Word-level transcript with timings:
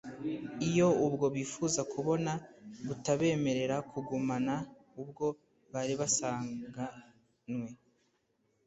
iyo 0.67 0.87
ubwo 1.05 1.25
bifuza 1.35 1.81
kubona 1.93 2.31
butabemerera 2.85 3.77
kugumana 3.91 4.55
ubwo 5.01 5.25
bari 5.73 5.93
basangantwe. 6.01 7.73